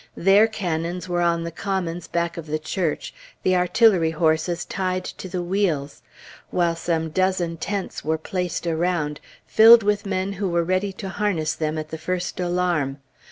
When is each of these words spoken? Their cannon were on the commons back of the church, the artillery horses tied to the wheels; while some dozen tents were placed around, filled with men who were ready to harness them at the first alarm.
Their 0.17 0.47
cannon 0.47 0.99
were 1.07 1.21
on 1.21 1.43
the 1.43 1.51
commons 1.51 2.07
back 2.07 2.35
of 2.35 2.47
the 2.47 2.57
church, 2.57 3.13
the 3.43 3.55
artillery 3.55 4.09
horses 4.09 4.65
tied 4.65 5.05
to 5.05 5.29
the 5.29 5.43
wheels; 5.43 6.01
while 6.49 6.75
some 6.75 7.11
dozen 7.11 7.57
tents 7.57 8.03
were 8.03 8.17
placed 8.17 8.65
around, 8.65 9.19
filled 9.45 9.83
with 9.83 10.07
men 10.07 10.33
who 10.33 10.49
were 10.49 10.63
ready 10.63 10.91
to 10.93 11.09
harness 11.09 11.53
them 11.53 11.77
at 11.77 11.89
the 11.89 11.99
first 11.99 12.39
alarm. 12.39 12.97